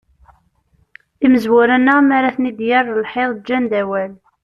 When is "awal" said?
3.81-4.11